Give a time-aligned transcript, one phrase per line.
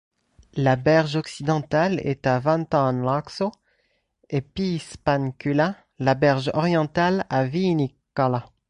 [0.55, 3.51] La berge occidentale est à Vantaanlaakso
[4.31, 8.43] et Piispankylä, la berge orientale à Viinikkala.